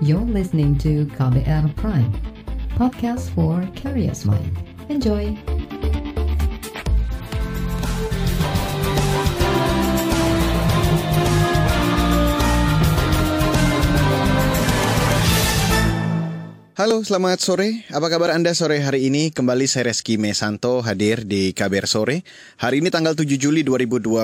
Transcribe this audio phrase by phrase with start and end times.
[0.00, 2.08] You're listening to KBR Prime,
[2.72, 4.48] podcast for curious mind.
[4.88, 5.36] Enjoy!
[16.80, 17.84] Halo, selamat sore.
[17.92, 19.28] Apa kabar Anda sore hari ini?
[19.28, 22.24] Kembali saya Reski Mesanto hadir di KBR Sore.
[22.56, 24.16] Hari ini tanggal 7 Juli 2022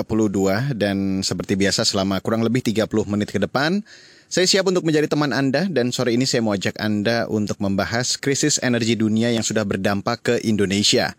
[0.73, 3.85] dan seperti biasa selama kurang lebih 30 menit ke depan,
[4.27, 8.19] saya siap untuk menjadi teman Anda dan sore ini saya mau ajak Anda untuk membahas
[8.19, 11.15] krisis energi dunia yang sudah berdampak ke Indonesia.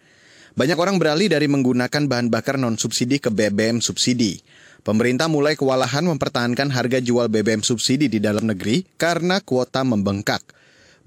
[0.53, 4.45] Banyak orang beralih dari menggunakan bahan bakar non-subsidi ke BBM subsidi.
[4.85, 10.45] Pemerintah mulai kewalahan mempertahankan harga jual BBM subsidi di dalam negeri karena kuota membengkak.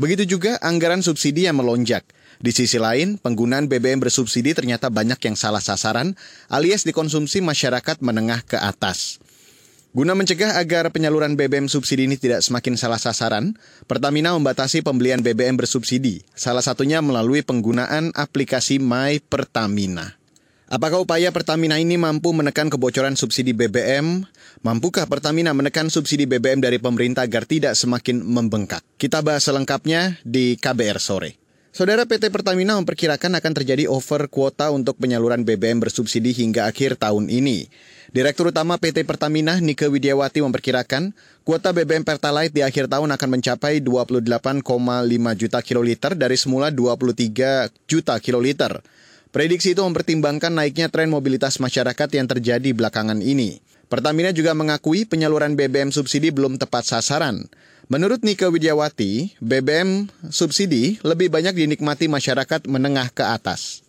[0.01, 2.01] Begitu juga anggaran subsidi yang melonjak.
[2.41, 6.17] Di sisi lain, penggunaan BBM bersubsidi ternyata banyak yang salah sasaran
[6.49, 9.20] alias dikonsumsi masyarakat menengah ke atas.
[9.91, 13.59] Guna mencegah agar penyaluran BBM subsidi ini tidak semakin salah sasaran,
[13.91, 20.15] Pertamina membatasi pembelian BBM bersubsidi, salah satunya melalui penggunaan aplikasi My Pertamina.
[20.71, 24.23] Apakah upaya Pertamina ini mampu menekan kebocoran subsidi BBM?
[24.63, 28.79] Mampukah Pertamina menekan subsidi BBM dari pemerintah agar tidak semakin membengkak?
[28.95, 31.40] Kita bahas selengkapnya di KBR sore.
[31.71, 37.31] Saudara PT Pertamina memperkirakan akan terjadi over kuota untuk penyaluran BBM bersubsidi hingga akhir tahun
[37.31, 37.71] ini.
[38.11, 41.15] Direktur Utama PT Pertamina Nike Widiawati memperkirakan
[41.47, 44.67] kuota BBM Pertalite di akhir tahun akan mencapai 28,5
[45.39, 48.83] juta kiloliter dari semula 23 juta kiloliter.
[49.31, 53.63] Prediksi itu mempertimbangkan naiknya tren mobilitas masyarakat yang terjadi belakangan ini.
[53.87, 57.47] Pertamina juga mengakui penyaluran BBM subsidi belum tepat sasaran.
[57.91, 63.83] Menurut Nika Widiawati, BBM subsidi lebih banyak dinikmati masyarakat menengah ke atas.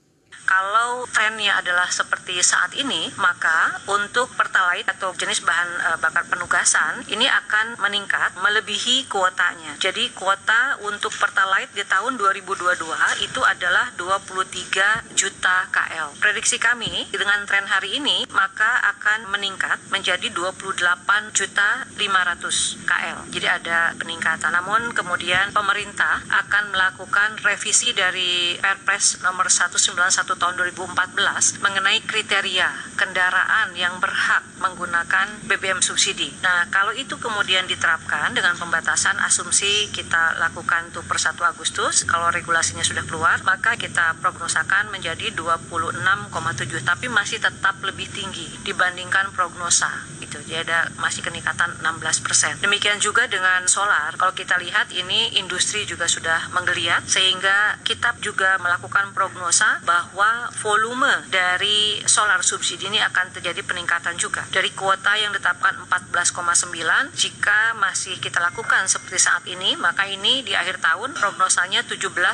[1.11, 7.27] Trennya adalah seperti saat ini, maka untuk pertalite atau jenis bahan e, bakar penugasan ini
[7.27, 9.77] akan meningkat melebihi kuotanya.
[9.79, 16.19] Jadi kuota untuk pertalite di tahun 2022 itu adalah 23 juta KL.
[16.19, 23.19] Prediksi kami dengan tren hari ini maka akan meningkat menjadi 28 juta 500 KL.
[23.33, 24.53] Jadi ada peningkatan.
[24.53, 30.57] Namun kemudian pemerintah akan melakukan revisi dari Perpres nomor 191 tahun
[30.89, 36.35] 2014 mengenai kriteria kendaraan yang berhak menggunakan BBM subsidi.
[36.43, 42.31] Nah, kalau itu kemudian diterapkan dengan pembatasan asumsi kita lakukan tuh per 1 Agustus, kalau
[42.35, 49.91] regulasinya sudah keluar, maka kita prognosakan menjadi 26,7 tapi masih tetap lebih tinggi dibandingkan prognosa
[50.33, 50.41] itu.
[50.49, 52.57] Jadi ada masih keningkatan 16 persen.
[52.65, 54.17] Demikian juga dengan solar.
[54.17, 61.29] Kalau kita lihat ini industri juga sudah menggeliat sehingga kita juga melakukan prognosa bahwa volume
[61.29, 64.49] dari solar subsidi ini akan terjadi peningkatan juga.
[64.49, 70.57] Dari kuota yang ditetapkan 14,9, jika masih kita lakukan seperti saat ini, maka ini di
[70.57, 72.33] akhir tahun prognosanya 17,2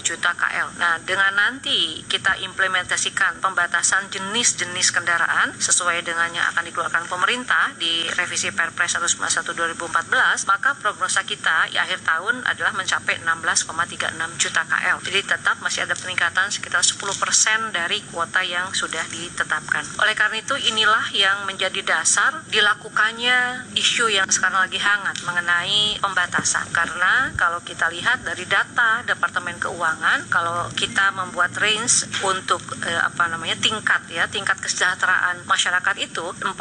[0.00, 0.68] juta KL.
[0.80, 8.06] Nah, dengan nanti kita implementasikan pembatasan jenis-jenis kendaraan sesuai dengan yang akan dikeluarkan pemerintah di
[8.14, 15.02] revisi Perpres 191 2014, maka prognosa kita di akhir tahun adalah mencapai 16,36 juta KL.
[15.02, 19.82] Jadi tetap masih ada peningkatan sekitar 10 persen dari kuota yang sudah ditetapkan.
[19.98, 26.70] Oleh karena itu inilah yang menjadi dasar dilakukannya isu yang sekarang lagi hangat mengenai pembatasan.
[26.70, 33.26] Karena kalau kita lihat dari data Departemen Keuangan, kalau kita membuat range untuk eh, apa
[33.26, 36.54] namanya tingkat ya tingkat kesejahteraan masyarakat itu 40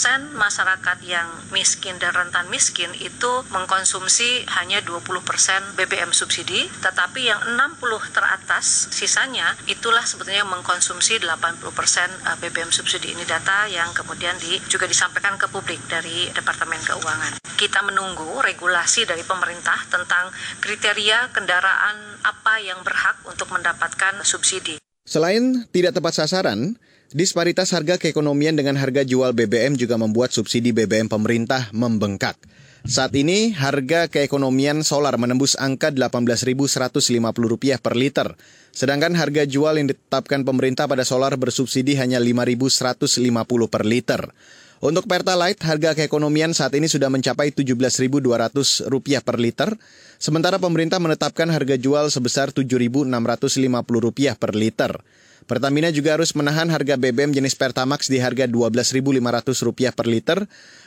[0.00, 7.28] persen masyarakat yang miskin dan rentan miskin itu mengkonsumsi hanya 20 persen BBM subsidi, tetapi
[7.28, 7.76] yang 60
[8.08, 15.36] teratas sisanya itulah sebetulnya mengkonsumsi 80% BBM subsidi ini data yang kemudian di, juga disampaikan
[15.36, 17.36] ke publik dari Departemen Keuangan.
[17.60, 20.32] Kita menunggu regulasi dari pemerintah tentang
[20.64, 24.80] kriteria kendaraan apa yang berhak untuk mendapatkan subsidi.
[25.04, 26.80] Selain tidak tepat sasaran,
[27.10, 32.38] disparitas harga keekonomian dengan harga jual BBM juga membuat subsidi BBM pemerintah membengkak.
[32.80, 38.32] Saat ini harga keekonomian solar menembus angka Rp18.150 per liter.
[38.72, 44.32] Sedangkan harga jual yang ditetapkan pemerintah pada solar bersubsidi hanya Rp5.150 per liter.
[44.80, 49.76] Untuk Pertalite, harga keekonomian saat ini sudah mencapai Rp17.200 per liter,
[50.16, 55.04] sementara pemerintah menetapkan harga jual sebesar Rp7.650 per liter.
[55.50, 60.38] Pertamina juga harus menahan harga BBM jenis Pertamax di harga Rp12.500 per liter,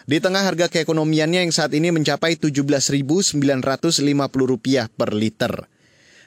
[0.08, 3.44] di tengah harga keekonomiannya yang saat ini mencapai Rp17.950
[4.96, 5.68] per liter.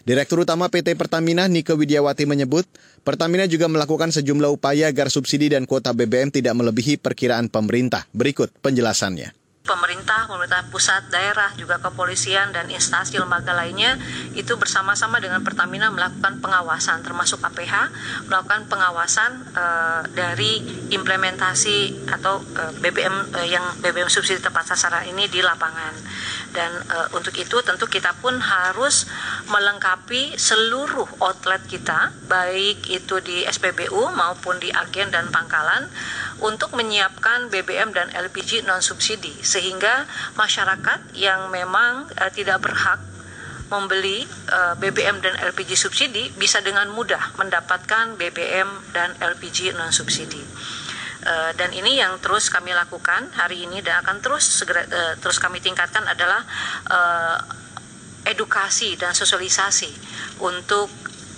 [0.04, 2.68] Direktur Utama PT Pertamina Nike Widiawati menyebut,
[3.08, 8.04] Pertamina juga melakukan sejumlah upaya agar subsidi dan kuota BBM tidak melebihi perkiraan pemerintah.
[8.12, 9.45] Berikut penjelasannya.
[9.66, 13.98] Pemerintah, pemerintah pusat, daerah, juga kepolisian dan instansi lembaga lainnya
[14.32, 17.90] itu bersama-sama dengan Pertamina melakukan pengawasan termasuk APH
[18.30, 20.62] melakukan pengawasan uh, dari
[20.94, 25.94] implementasi atau uh, eh, BBM uh, eh, yang BBM subsidi tepat sasaran ini di lapangan.
[26.56, 26.72] Dan
[27.12, 29.04] untuk itu tentu kita pun harus
[29.52, 35.84] melengkapi seluruh outlet kita baik itu di SPBU maupun di agen dan pangkalan
[36.44, 40.04] untuk menyiapkan BBM dan LPG non subsidi sehingga
[40.36, 43.00] masyarakat yang memang uh, tidak berhak
[43.66, 44.22] membeli
[44.54, 50.38] uh, eh, BBM dan LPG subsidi bisa dengan mudah mendapatkan BBM dan LPG non subsidi.
[51.26, 54.86] Uh, dan ini yang terus kami lakukan hari ini dan akan terus segera
[55.18, 56.46] terus kami tingkatkan adalah
[58.26, 59.90] edukasi dan sosialisasi
[60.42, 60.86] untuk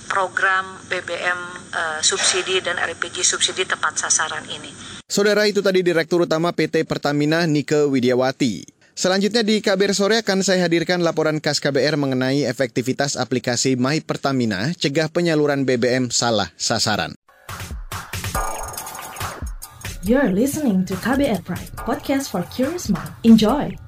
[0.08, 1.40] program BBM
[1.76, 4.72] uh, subsidi dan LPG subsidi tepat sasaran ini.
[5.04, 8.64] Saudara itu tadi Direktur Utama PT Pertamina Nike Widiawati.
[8.98, 14.74] Selanjutnya di KBR Sore akan saya hadirkan laporan khas KBR mengenai efektivitas aplikasi My Pertamina
[14.74, 17.14] cegah penyaluran BBM salah sasaran.
[20.02, 23.12] You're listening to KBR Pride, podcast for curious mind.
[23.22, 23.87] Enjoy!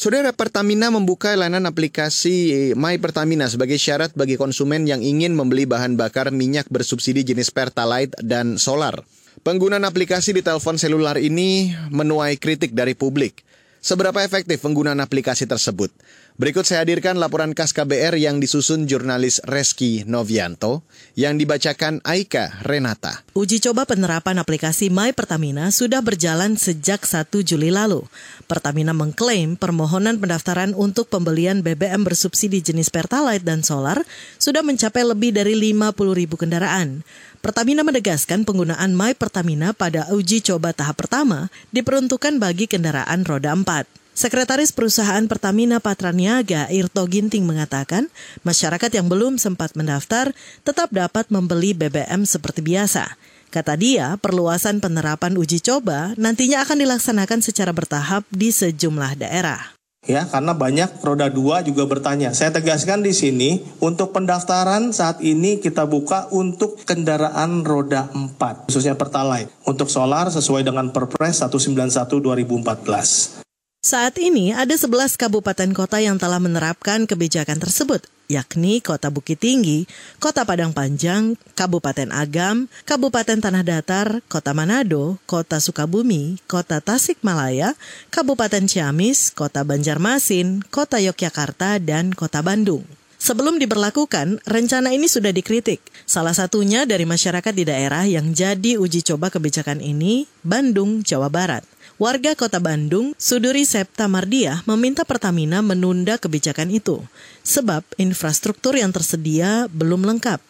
[0.00, 6.00] Saudara Pertamina membuka layanan aplikasi My Pertamina sebagai syarat bagi konsumen yang ingin membeli bahan
[6.00, 9.04] bakar minyak bersubsidi jenis Pertalite dan solar.
[9.44, 13.44] Penggunaan aplikasi di telepon selular ini menuai kritik dari publik.
[13.84, 15.92] Seberapa efektif penggunaan aplikasi tersebut?
[16.40, 20.80] Berikut saya hadirkan laporan khas KBR yang disusun jurnalis Reski Novianto
[21.12, 23.20] yang dibacakan Aika Renata.
[23.36, 28.08] Uji coba penerapan aplikasi My Pertamina sudah berjalan sejak 1 Juli lalu.
[28.48, 34.00] Pertamina mengklaim permohonan pendaftaran untuk pembelian BBM bersubsidi jenis Pertalite dan Solar
[34.40, 37.04] sudah mencapai lebih dari 50 ribu kendaraan.
[37.44, 43.99] Pertamina menegaskan penggunaan My Pertamina pada uji coba tahap pertama diperuntukkan bagi kendaraan roda 4.
[44.20, 48.12] Sekretaris Perusahaan Pertamina Patraniaga Irto Ginting mengatakan,
[48.44, 53.16] masyarakat yang belum sempat mendaftar tetap dapat membeli BBM seperti biasa.
[53.48, 60.24] Kata dia, perluasan penerapan uji coba nantinya akan dilaksanakan secara bertahap di sejumlah daerah ya
[60.28, 62.32] karena banyak roda dua juga bertanya.
[62.32, 68.96] Saya tegaskan di sini untuk pendaftaran saat ini kita buka untuk kendaraan roda 4 khususnya
[68.96, 69.52] Pertalite.
[69.68, 73.49] Untuk solar sesuai dengan Perpres 191 2014.
[73.80, 79.88] Saat ini ada 11 kabupaten kota yang telah menerapkan kebijakan tersebut, yakni Kota Bukit Tinggi,
[80.20, 87.72] Kota Padang Panjang, Kabupaten Agam, Kabupaten Tanah Datar, Kota Manado, Kota Sukabumi, Kota Tasikmalaya,
[88.12, 92.84] Kabupaten Ciamis, Kota Banjarmasin, Kota Yogyakarta, dan Kota Bandung.
[93.16, 95.80] Sebelum diberlakukan, rencana ini sudah dikritik.
[96.04, 101.64] Salah satunya dari masyarakat di daerah yang jadi uji coba kebijakan ini, Bandung, Jawa Barat.
[102.00, 107.04] Warga kota Bandung, Suduri Septa Mardia, meminta Pertamina menunda kebijakan itu,
[107.44, 110.40] sebab infrastruktur yang tersedia belum lengkap.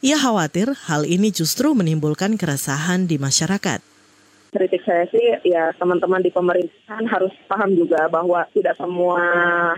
[0.00, 3.84] Ia khawatir hal ini justru menimbulkan keresahan di masyarakat
[4.54, 9.18] kritik saya sih ya teman-teman di pemerintahan harus paham juga bahwa tidak semua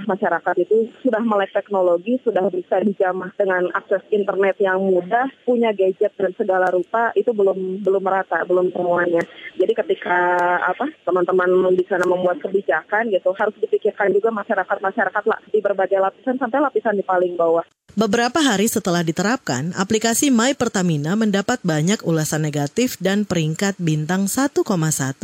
[0.05, 6.13] masyarakat itu sudah melek teknologi, sudah bisa dijamah dengan akses internet yang mudah, punya gadget
[6.21, 9.25] dan segala rupa itu belum belum merata, belum semuanya.
[9.57, 10.21] Jadi ketika
[10.61, 16.37] apa teman-teman di sana membuat kebijakan gitu harus dipikirkan juga masyarakat-masyarakat lah di berbagai lapisan
[16.37, 17.65] sampai lapisan di paling bawah.
[17.97, 24.53] Beberapa hari setelah diterapkan, aplikasi My Pertamina mendapat banyak ulasan negatif dan peringkat bintang 1,1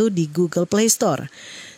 [0.08, 1.28] di Google Play Store.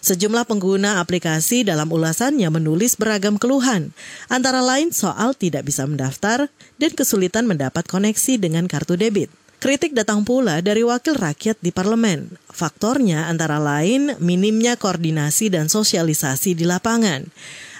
[0.06, 3.90] Sejumlah pengguna aplikasi dalam ulasannya menulis beragam keluhan,
[4.30, 6.46] antara lain soal tidak bisa mendaftar
[6.78, 9.34] dan kesulitan mendapat koneksi dengan kartu debit.
[9.58, 12.38] Kritik datang pula dari wakil rakyat di parlemen.
[12.54, 17.26] Faktornya antara lain minimnya koordinasi dan sosialisasi di lapangan.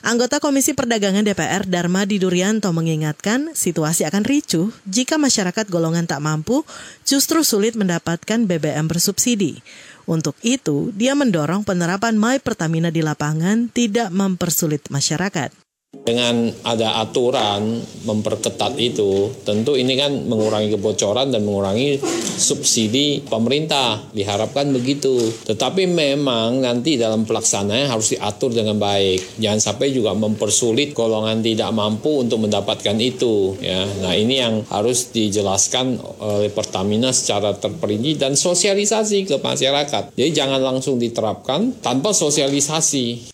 [0.05, 6.61] Anggota Komisi Perdagangan DPR Dharma Didurianto mengingatkan situasi akan ricuh jika masyarakat golongan tak mampu
[7.09, 9.65] justru sulit mendapatkan BBM bersubsidi.
[10.05, 15.64] Untuk itu, dia mendorong penerapan My Pertamina di lapangan tidak mempersulit masyarakat.
[16.05, 21.97] Dengan ada aturan memperketat itu, tentu ini kan mengurangi kebocoran dan mengurangi
[22.37, 24.13] subsidi pemerintah.
[24.13, 25.17] Diharapkan begitu.
[25.49, 29.41] Tetapi memang nanti dalam pelaksanaannya harus diatur dengan baik.
[29.41, 33.57] Jangan sampai juga mempersulit golongan tidak mampu untuk mendapatkan itu.
[33.65, 40.13] Ya, nah ini yang harus dijelaskan oleh Pertamina secara terperinci dan sosialisasi ke masyarakat.
[40.13, 43.34] Jadi jangan langsung diterapkan tanpa sosialisasi.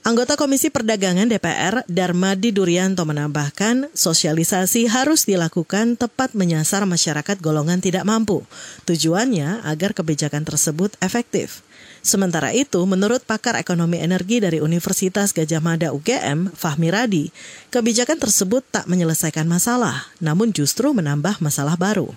[0.00, 8.08] Anggota Komisi Perdagangan DPR Darmadi Duryanto menambahkan, sosialisasi harus dilakukan tepat menyasar masyarakat golongan tidak
[8.08, 8.40] mampu.
[8.88, 11.60] Tujuannya agar kebijakan tersebut efektif.
[12.00, 17.28] Sementara itu, menurut pakar ekonomi energi dari Universitas Gajah Mada UGM, Fahmi Radi,
[17.68, 22.08] kebijakan tersebut tak menyelesaikan masalah, namun justru menambah masalah baru.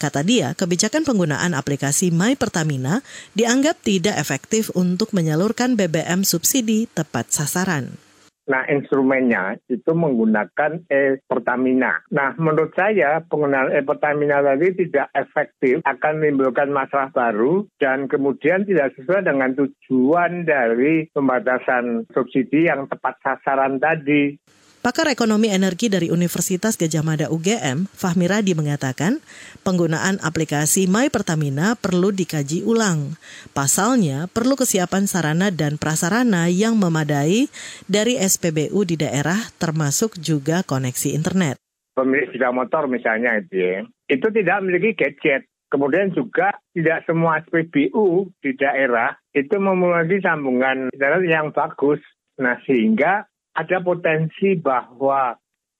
[0.00, 3.04] Kata dia, kebijakan penggunaan aplikasi My Pertamina
[3.36, 8.05] dianggap tidak efektif untuk menyalurkan BBM subsidi tepat sasaran.
[8.46, 12.06] Nah, instrumennya itu menggunakan e-Pertamina.
[12.14, 18.94] Nah, menurut saya penggunaan e-Pertamina tadi tidak efektif, akan menimbulkan masalah baru, dan kemudian tidak
[18.94, 24.38] sesuai dengan tujuan dari pembatasan subsidi yang tepat sasaran tadi.
[24.86, 29.18] Pakar Ekonomi Energi dari Universitas Gajah Mada UGM, Fahmi Radi mengatakan,
[29.66, 33.18] penggunaan aplikasi My Pertamina perlu dikaji ulang.
[33.50, 37.50] Pasalnya, perlu kesiapan sarana dan prasarana yang memadai
[37.90, 41.58] dari SPBU di daerah termasuk juga koneksi internet.
[41.98, 45.50] Pemilik sepeda motor misalnya itu ya, itu tidak memiliki gadget.
[45.66, 51.98] Kemudian juga tidak semua SPBU di daerah itu memiliki sambungan internet yang bagus.
[52.38, 55.32] Nah sehingga ada potensi bahwa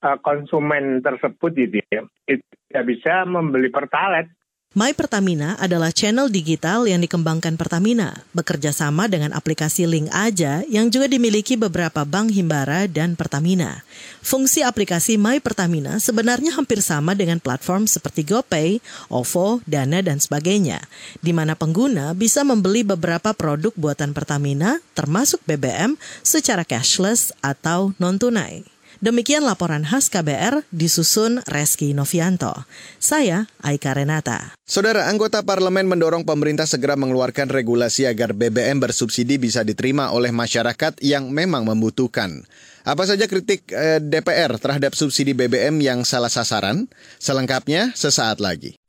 [0.02, 4.35] uh, konsumen tersebut gitu ya, tidak bisa membeli pertalite
[4.76, 10.92] My Pertamina adalah channel digital yang dikembangkan Pertamina, bekerja sama dengan aplikasi Link Aja yang
[10.92, 13.80] juga dimiliki beberapa bank Himbara dan Pertamina.
[14.20, 20.84] Fungsi aplikasi My Pertamina sebenarnya hampir sama dengan platform seperti GoPay, OVO, Dana, dan sebagainya,
[21.24, 28.75] di mana pengguna bisa membeli beberapa produk buatan Pertamina, termasuk BBM, secara cashless atau non-tunai.
[28.96, 32.64] Demikian laporan khas KBR disusun Reski Novianto.
[32.96, 34.56] Saya Aika Renata.
[34.64, 40.96] Saudara anggota parlemen mendorong pemerintah segera mengeluarkan regulasi agar BBM bersubsidi bisa diterima oleh masyarakat
[41.04, 42.48] yang memang membutuhkan.
[42.88, 46.88] Apa saja kritik eh, DPR terhadap subsidi BBM yang salah sasaran?
[47.20, 48.80] Selengkapnya sesaat lagi.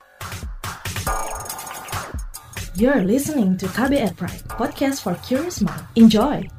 [2.77, 5.81] You're listening to KBR Pride, podcast for curious mind.
[5.97, 6.56] Enjoy!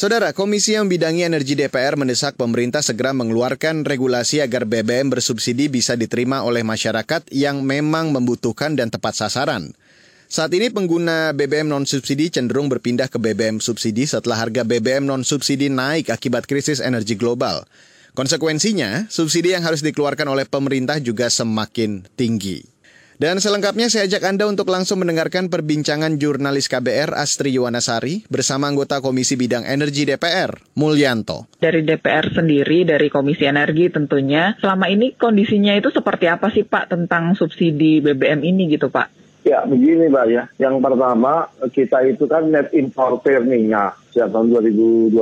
[0.00, 5.92] Saudara, Komisi yang bidangi energi DPR mendesak pemerintah segera mengeluarkan regulasi agar BBM bersubsidi bisa
[5.92, 9.76] diterima oleh masyarakat yang memang membutuhkan dan tepat sasaran.
[10.24, 16.08] Saat ini pengguna BBM non-subsidi cenderung berpindah ke BBM subsidi setelah harga BBM non-subsidi naik
[16.08, 17.68] akibat krisis energi global.
[18.16, 22.69] Konsekuensinya, subsidi yang harus dikeluarkan oleh pemerintah juga semakin tinggi.
[23.20, 29.04] Dan selengkapnya saya ajak Anda untuk langsung mendengarkan perbincangan jurnalis KBR Astri Yuwanasari bersama anggota
[29.04, 31.44] Komisi Bidang Energi DPR, Mulyanto.
[31.60, 36.96] Dari DPR sendiri, dari Komisi Energi tentunya, selama ini kondisinya itu seperti apa sih Pak
[36.96, 39.12] tentang subsidi BBM ini gitu Pak?
[39.44, 45.12] Ya begini Mbak ya, yang pertama kita itu kan net importer minyak sejak tahun 2012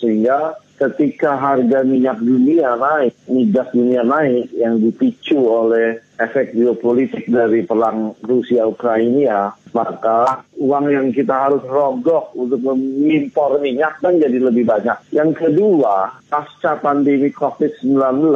[0.00, 7.64] sehingga ketika harga minyak dunia naik, migas dunia naik yang dipicu oleh efek geopolitik dari
[7.64, 14.64] perang Rusia Ukraina, maka uang yang kita harus rogok untuk mengimpor minyak kan jadi lebih
[14.64, 14.96] banyak.
[15.12, 18.32] Yang kedua, pasca pandemi COVID-19,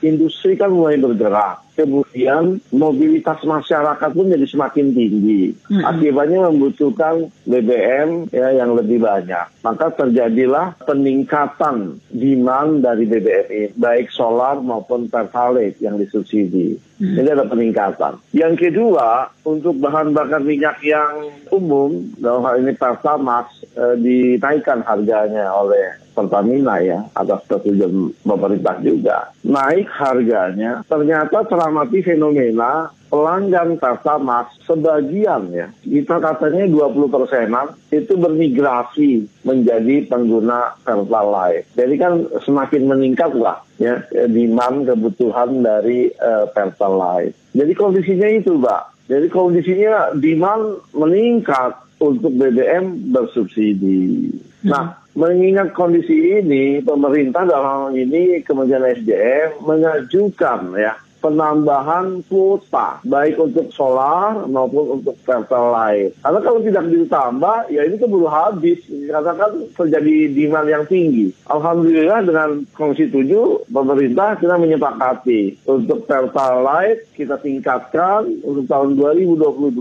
[0.00, 1.68] industri kan mulai bergerak.
[1.78, 5.54] Kemudian mobilitas masyarakat pun jadi semakin tinggi.
[5.86, 9.46] Akibatnya membutuhkan BBM ya yang lebih banyak.
[9.62, 16.87] Maka terjadilah peningkatan demand dari BBM ini, baik solar maupun pertalite yang disubsidi.
[16.98, 18.18] Ini ada peningkatan.
[18.34, 25.46] Yang kedua, untuk bahan bakar minyak yang umum, dalam hal ini Pertamax, eh, dinaikkan harganya
[25.54, 29.30] oleh Pertamina ya, atas persetujuan pemerintah juga.
[29.46, 39.26] Naik harganya, ternyata teramati fenomena pelanggan Pertamax sebagian ya, kita katanya 20 persenan itu bermigrasi
[39.42, 41.68] menjadi pengguna Pertalite.
[41.74, 47.36] Jadi kan semakin meningkat lah ya demand kebutuhan dari uh, Pertalite.
[47.56, 49.08] Jadi kondisinya itu, Mbak.
[49.08, 54.30] Jadi kondisinya demand meningkat untuk BBM bersubsidi.
[54.68, 60.94] Nah, mengingat kondisi ini, pemerintah dalam hal ini Kementerian SDM mengajukan ya
[61.28, 66.16] penambahan kuota baik untuk solar maupun untuk pertalite.
[66.24, 71.28] Karena kalau tidak ditambah, ya ini keburu habis karena kan terjadi demand yang tinggi.
[71.52, 79.76] Alhamdulillah dengan Komisi 7 pemerintah kita menyepakati untuk pertalite kita tingkatkan untuk tahun 2022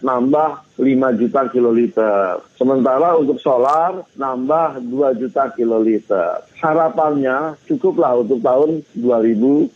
[0.00, 2.40] nambah 5 juta kiloliter.
[2.56, 6.44] Sementara untuk solar nambah 2 juta kiloliter.
[6.60, 9.72] Harapannya cukuplah untuk tahun 2022.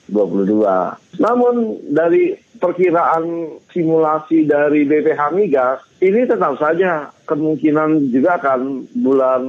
[1.20, 1.54] Namun
[1.88, 9.42] dari perkiraan simulasi dari BPH Migas ini tetap saja kemungkinan juga akan bulan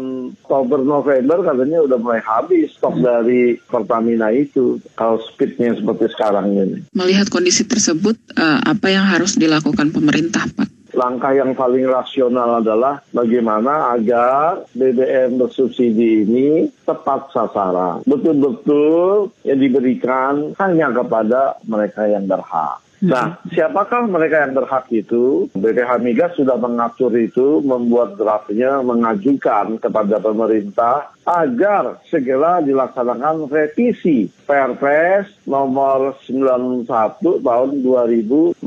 [0.43, 6.77] Oktober November katanya udah mulai habis stok dari Pertamina itu kalau speednya seperti sekarang ini.
[6.96, 10.80] Melihat kondisi tersebut, uh, apa yang harus dilakukan pemerintah, Pak?
[10.93, 16.50] Langkah yang paling rasional adalah bagaimana agar BBM bersubsidi ini
[16.83, 18.03] tepat sasaran.
[18.03, 22.79] Betul-betul yang diberikan hanya kepada mereka yang berhak.
[23.01, 25.50] Nah, siapakah mereka yang berhak itu?
[25.58, 35.34] BPH Migas sudah mengatur itu, membuat draftnya, mengajukan kepada pemerintah agar segera dilaksanakan revisi Perpres
[35.50, 36.86] nomor 91
[37.41, 38.62] tahun 2014.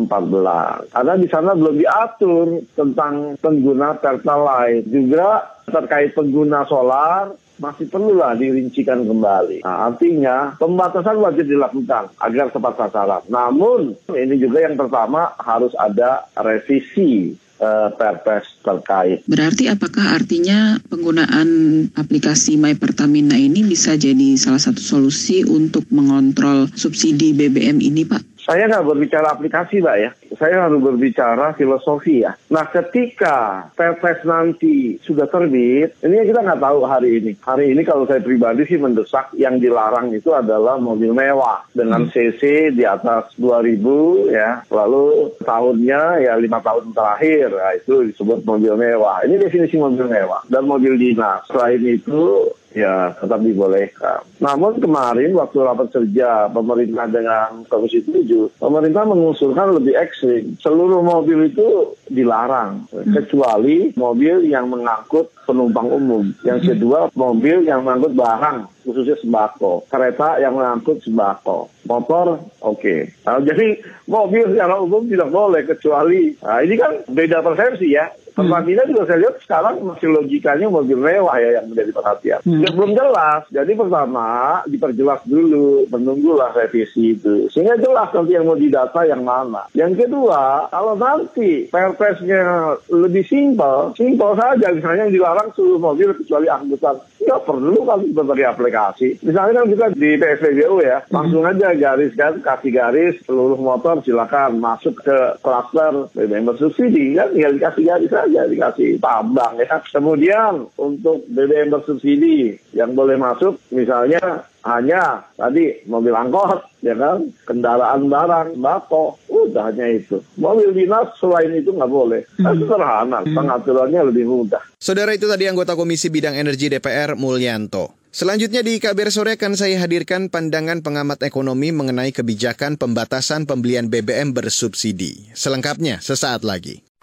[0.91, 4.91] Karena di sana belum diatur tentang pengguna Pertalite.
[4.91, 9.63] Juga terkait pengguna solar, masih perlulah dirincikan kembali.
[9.63, 13.23] Nah, artinya pembatasan wajib dilakukan agar tepat sasaran.
[13.31, 19.23] Namun ini juga yang pertama harus ada revisi uh, perpres terkait.
[19.29, 21.49] Berarti apakah artinya penggunaan
[21.95, 28.34] aplikasi My Pertamina ini bisa jadi salah satu solusi untuk mengontrol subsidi BBM ini, Pak?
[28.45, 30.11] Saya nggak berbicara aplikasi, Mbak ya.
[30.37, 32.37] Saya harus berbicara filosofi ya.
[32.53, 37.33] Nah, ketika Perpres nanti sudah terbit, ini kita nggak tahu hari ini.
[37.41, 42.69] Hari ini kalau saya pribadi sih mendesak yang dilarang itu adalah mobil mewah dengan CC
[42.77, 44.61] di atas 2000 ya.
[44.69, 49.25] Lalu tahunnya ya lima tahun terakhir, nah, itu disebut mobil mewah.
[49.25, 51.49] Ini definisi mobil mewah dan mobil dinas.
[51.49, 54.21] Selain itu ya tetap dibolehkan.
[54.43, 60.59] Namun kemarin waktu rapat kerja pemerintah dengan Komisi 7, pemerintah mengusulkan lebih ekstrim.
[60.59, 66.35] Seluruh mobil itu dilarang, kecuali mobil yang mengangkut penumpang umum.
[66.43, 69.87] Yang kedua, mobil yang mengangkut barang, khususnya sembako.
[69.89, 71.71] Kereta yang mengangkut sembako.
[71.85, 72.81] Motor, oke.
[72.81, 73.01] Okay.
[73.29, 73.79] Nah, jadi
[74.09, 78.11] mobil secara umum tidak boleh, kecuali, nah ini kan beda persepsi ya.
[78.35, 82.41] Pertamina juga saya lihat sekarang masih logikanya mobil mewah ya yang menjadi perhatian.
[82.43, 82.67] Hmm.
[82.75, 83.43] belum jelas.
[83.55, 84.27] Jadi pertama
[84.67, 87.47] diperjelas dulu, menunggulah revisi itu.
[87.55, 89.71] Sehingga jelas nanti yang mau didata yang mana.
[89.79, 94.75] Yang kedua, kalau nanti perpresnya lebih simpel, simpel saja.
[94.75, 96.99] Misalnya yang dilarang seluruh mobil kecuali angkutan.
[97.25, 99.09] Ya perlu kan berbagai aplikasi.
[99.25, 104.61] Misalnya kan kita di PSBBU ya, langsung aja garis kan, kasih garis seluruh motor silakan
[104.61, 109.77] masuk ke klaster BBM bersubsidi kan, tinggal dikasih garis saja dikasih tambang ya.
[109.93, 118.09] Kemudian untuk BBM bersubsidi yang boleh masuk misalnya hanya tadi mobil angkot, ya kan, kendaraan
[118.09, 120.25] barang, bako, udah hanya itu.
[120.41, 122.25] Mobil dinas selain itu nggak boleh.
[122.41, 122.57] Hmm.
[122.57, 124.65] sederhana, pengaturannya lebih mudah.
[124.81, 127.93] Saudara itu tadi anggota Komisi Bidang Energi DPR Mulyanto.
[128.15, 134.31] Selanjutnya di KBR Sore akan saya hadirkan pandangan pengamat ekonomi mengenai kebijakan pembatasan pembelian BBM
[134.31, 135.35] bersubsidi.
[135.35, 136.94] Selengkapnya sesaat lagi.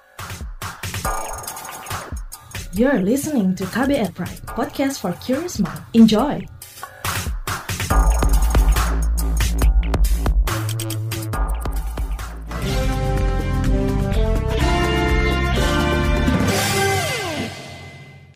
[2.71, 5.83] You're listening to KBR Pride, podcast for curious mind.
[5.91, 6.39] Enjoy!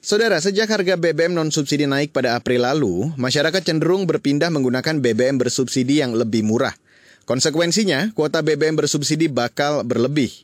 [0.04, 6.04] Saudara, sejak harga BBM non-subsidi naik pada April lalu, masyarakat cenderung berpindah menggunakan BBM bersubsidi
[6.04, 6.76] yang lebih murah.
[7.24, 10.44] Konsekuensinya, kuota BBM bersubsidi bakal berlebih.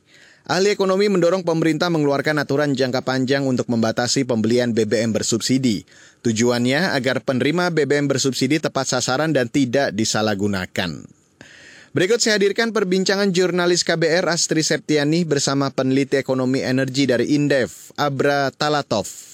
[0.50, 5.86] Ahli ekonomi mendorong pemerintah mengeluarkan aturan jangka panjang untuk membatasi pembelian BBM bersubsidi.
[6.26, 11.06] Tujuannya agar penerima BBM bersubsidi tepat sasaran dan tidak disalahgunakan.
[11.92, 18.48] Berikut saya hadirkan perbincangan jurnalis KBR Astri Septiani bersama peneliti ekonomi energi dari Indef, Abra
[18.50, 19.31] Talatov.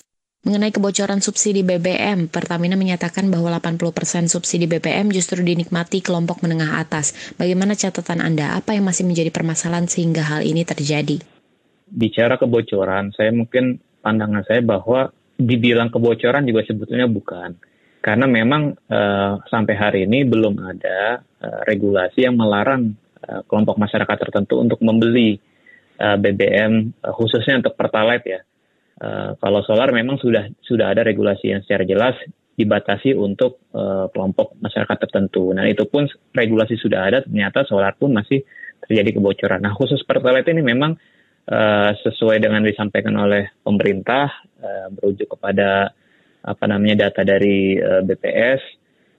[0.48, 7.36] Mengenai kebocoran subsidi BBM, Pertamina menyatakan bahwa 80% subsidi BBM justru dinikmati kelompok menengah atas.
[7.36, 8.56] Bagaimana catatan Anda?
[8.56, 11.20] Apa yang masih menjadi permasalahan sehingga hal ini terjadi?
[11.92, 17.60] Bicara kebocoran, saya mungkin pandangan saya bahwa dibilang kebocoran juga sebetulnya bukan.
[18.00, 24.16] Karena memang uh, sampai hari ini belum ada uh, regulasi yang melarang uh, kelompok masyarakat
[24.16, 25.44] tertentu untuk membeli
[25.98, 28.40] BBM khususnya untuk Pertalite ya
[28.98, 32.18] Uh, kalau solar memang sudah sudah ada regulasi yang secara jelas
[32.58, 35.54] dibatasi untuk uh, kelompok masyarakat tertentu.
[35.54, 38.42] Nah itu pun regulasi sudah ada, ternyata solar pun masih
[38.82, 39.62] terjadi kebocoran.
[39.62, 40.98] Nah khusus pertalite ini memang
[41.46, 45.94] uh, sesuai dengan disampaikan oleh pemerintah uh, merujuk kepada
[46.42, 48.62] apa namanya data dari uh, BPS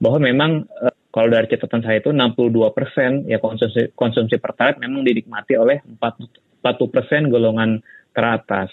[0.03, 5.01] bahwa memang uh, kalau dari catatan saya itu 62 persen ya konsumsi konsumsi pertalite memang
[5.01, 7.79] dinikmati oleh 40 persen golongan
[8.13, 8.69] teratas.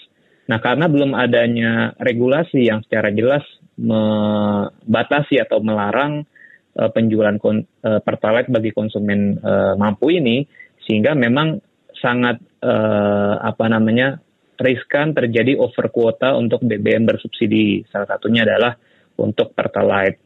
[0.47, 3.43] Nah, karena belum adanya regulasi yang secara jelas
[3.75, 6.23] membatasi atau melarang
[6.79, 10.47] uh, penjualan uh, pertalite bagi konsumen uh, mampu ini,
[10.87, 11.59] sehingga memang
[11.99, 14.23] sangat uh, apa namanya
[14.57, 17.83] riskan terjadi over kuota untuk BBM bersubsidi.
[17.91, 18.73] Salah satunya adalah
[19.19, 20.23] untuk pertalite.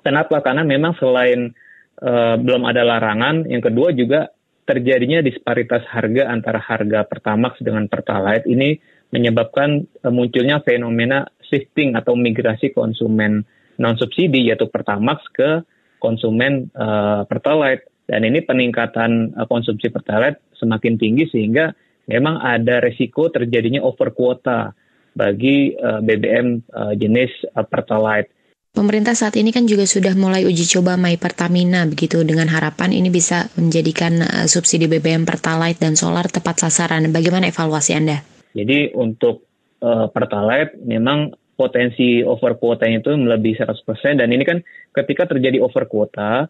[0.00, 0.38] Kenapa?
[0.38, 1.50] Karena memang selain
[1.98, 4.30] uh, belum ada larangan, yang kedua juga
[4.62, 8.78] terjadinya disparitas harga antara harga Pertamax dengan Pertalite ini
[9.12, 13.44] menyebabkan uh, munculnya fenomena shifting atau migrasi konsumen
[13.76, 15.62] non subsidi yaitu Pertamax ke
[16.00, 21.70] konsumen uh, Pertalite dan ini peningkatan uh, konsumsi Pertalite semakin tinggi sehingga
[22.08, 24.74] memang ada resiko terjadinya over kuota
[25.12, 28.32] bagi uh, BBM uh, jenis uh, Pertalite.
[28.72, 33.12] Pemerintah saat ini kan juga sudah mulai uji coba My Pertamina begitu dengan harapan ini
[33.12, 37.04] bisa menjadikan subsidi BBM Pertalite dan solar tepat sasaran.
[37.12, 38.31] Bagaimana evaluasi Anda?
[38.52, 39.48] Jadi untuk
[39.80, 44.58] uh, Pertalite memang potensi over kuota itu melebihi 100% dan ini kan
[44.96, 46.48] ketika terjadi over kuota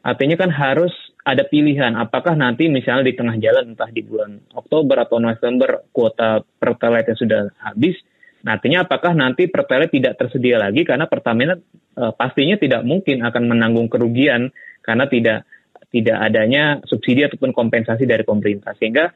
[0.00, 1.92] artinya kan harus ada pilihan.
[1.94, 7.20] Apakah nanti misalnya di tengah jalan entah di bulan Oktober atau November kuota Pertalite yang
[7.20, 7.96] sudah habis
[8.40, 11.54] nah, artinya apakah nanti Pertalite tidak tersedia lagi karena Pertamina
[12.00, 14.48] uh, pastinya tidak mungkin akan menanggung kerugian
[14.80, 15.44] karena tidak
[15.90, 18.72] tidak adanya subsidi ataupun kompensasi dari pemerintah.
[18.78, 19.10] Sehingga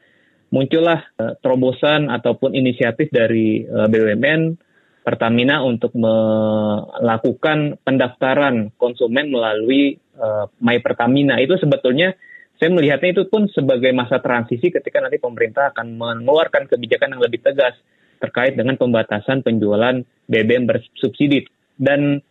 [0.55, 4.55] muncullah uh, terobosan ataupun inisiatif dari uh, BUMN
[5.03, 11.37] Pertamina untuk melakukan pendaftaran konsumen melalui uh, My Pertamina.
[11.43, 12.17] Itu sebetulnya
[12.57, 17.43] saya melihatnya itu pun sebagai masa transisi ketika nanti pemerintah akan mengeluarkan kebijakan yang lebih
[17.43, 17.77] tegas
[18.17, 21.45] terkait dengan pembatasan penjualan BBM bersubsidi.
[21.75, 22.23] Dan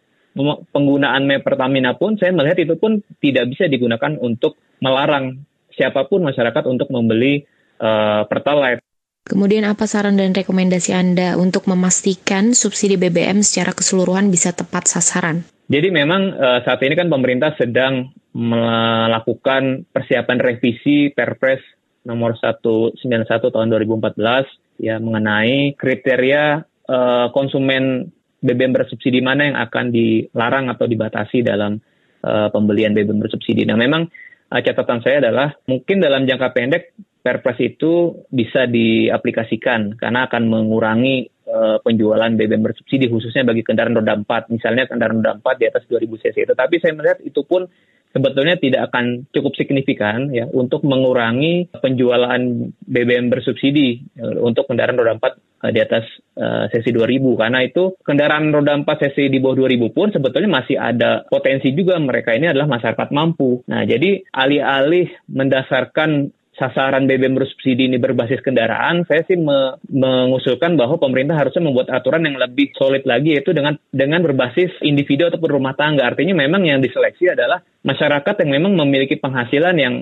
[0.75, 6.27] penggunaan My Pertamina pun saya melihat itu pun tidak bisa digunakan untuk melarang siapa pun
[6.27, 7.47] masyarakat untuk membeli
[7.85, 8.81] uh, Pertalite.
[9.25, 15.49] Kemudian apa saran dan rekomendasi Anda untuk memastikan subsidi BBM secara keseluruhan bisa tepat sasaran?
[15.69, 21.65] Jadi memang uh, saat ini kan pemerintah sedang melakukan persiapan revisi Perpres
[22.05, 23.01] nomor 191
[23.49, 28.13] tahun 2014 ya mengenai kriteria uh, konsumen
[28.45, 31.81] BBM bersubsidi mana yang akan dilarang atau dibatasi dalam
[32.21, 33.65] uh, pembelian BBM bersubsidi.
[33.65, 34.05] Nah, memang
[34.53, 36.93] uh, catatan saya adalah mungkin dalam jangka pendek
[37.25, 44.21] Perpres itu bisa diaplikasikan karena akan mengurangi uh, penjualan BBM bersubsidi khususnya bagi kendaraan roda
[44.21, 46.37] 4, misalnya kendaraan roda 4 di atas 2000 cc.
[46.53, 47.65] Tetapi saya melihat itu pun
[48.13, 52.45] sebetulnya tidak akan cukup signifikan ya untuk mengurangi penjualan
[52.85, 56.05] BBM bersubsidi ya, untuk kendaraan roda 4 uh, di atas
[56.37, 60.77] uh, sesi 2000 karena itu kendaraan roda 4 cc di bawah 2000 pun sebetulnya masih
[60.77, 63.65] ada potensi juga mereka ini adalah masyarakat mampu.
[63.65, 70.99] Nah, jadi alih-alih mendasarkan sasaran BBM bersubsidi ini berbasis kendaraan, saya sih me mengusulkan bahwa
[70.99, 75.75] pemerintah harusnya membuat aturan yang lebih solid lagi yaitu dengan dengan berbasis individu ataupun rumah
[75.75, 76.07] tangga.
[76.07, 79.95] Artinya memang yang diseleksi adalah masyarakat yang memang memiliki penghasilan yang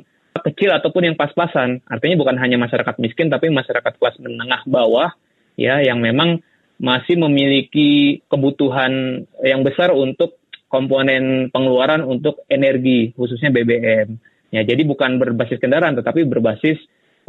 [0.44, 1.80] kecil ataupun yang pas-pasan.
[1.88, 5.12] Artinya bukan hanya masyarakat miskin tapi masyarakat kelas menengah bawah
[5.56, 6.40] ya yang memang
[6.82, 14.31] masih memiliki kebutuhan yang besar untuk komponen pengeluaran untuk energi khususnya BBM.
[14.52, 16.76] Ya, jadi bukan berbasis kendaraan tetapi berbasis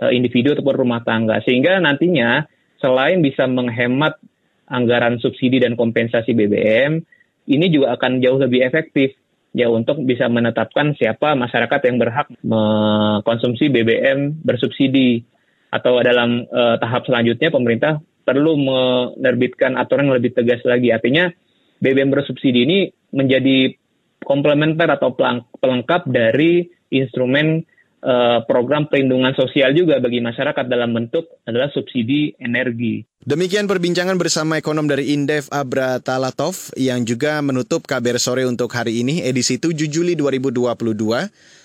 [0.04, 1.40] uh, individu ataupun rumah tangga.
[1.48, 2.44] Sehingga nantinya
[2.84, 4.20] selain bisa menghemat
[4.68, 7.00] anggaran subsidi dan kompensasi BBM,
[7.48, 9.16] ini juga akan jauh lebih efektif
[9.56, 15.24] ya untuk bisa menetapkan siapa masyarakat yang berhak mengkonsumsi BBM bersubsidi
[15.70, 20.92] atau dalam uh, tahap selanjutnya pemerintah perlu menerbitkan aturan yang lebih tegas lagi.
[20.92, 21.32] Artinya
[21.80, 22.80] BBM bersubsidi ini
[23.12, 23.76] menjadi
[24.24, 25.14] komplementer atau
[25.60, 27.66] pelengkap dari instrumen
[28.04, 33.02] uh, program perlindungan sosial juga bagi masyarakat dalam bentuk adalah subsidi energi.
[33.24, 39.00] Demikian perbincangan bersama ekonom dari Indef Abra Talatov yang juga menutup kabar sore untuk hari
[39.00, 40.84] ini edisi 7 Juli 2022.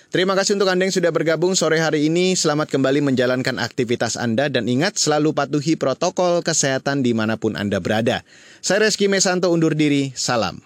[0.09, 2.33] Terima kasih untuk Anda yang sudah bergabung sore hari ini.
[2.33, 7.77] Selamat kembali menjalankan aktivitas Anda dan ingat selalu patuhi protokol kesehatan di mana pun Anda
[7.77, 8.25] berada.
[8.57, 10.09] Saya Reski Mesanto undur diri.
[10.17, 10.65] Salam.